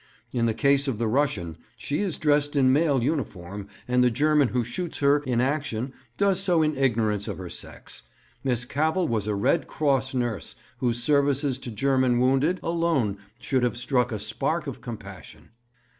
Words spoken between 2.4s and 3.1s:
in male